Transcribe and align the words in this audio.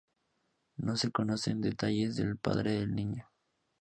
No 0.77 0.97
se 0.97 1.11
conocen 1.11 1.61
detalles 1.61 2.15
del 2.15 2.35
padre 2.35 2.71
del 2.71 2.95
niño. 2.95 3.29